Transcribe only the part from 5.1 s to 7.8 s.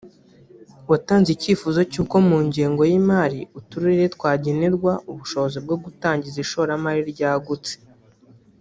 ubushobozi bwo gutangiza ishoramari ryagutse